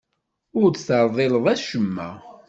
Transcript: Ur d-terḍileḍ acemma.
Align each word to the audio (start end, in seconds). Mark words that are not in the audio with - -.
Ur 0.59 0.67
d-terḍileḍ 0.69 1.45
acemma. 1.53 2.09